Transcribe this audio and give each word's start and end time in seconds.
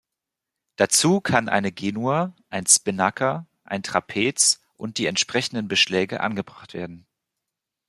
Dazu 0.77 1.21
kann 1.21 1.47
eine 1.47 1.71
Genua, 1.71 2.35
ein 2.49 2.65
Spinnaker, 2.65 3.45
ein 3.65 3.83
Trapez 3.83 4.59
und 4.73 4.97
die 4.97 5.05
entsprechenden 5.05 5.67
Beschläge 5.67 6.21
angebracht 6.21 6.73
werden. 6.73 7.05